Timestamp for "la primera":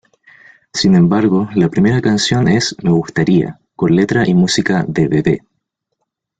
1.53-2.01